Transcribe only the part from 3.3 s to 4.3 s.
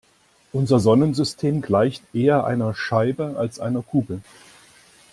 als einer Kugel.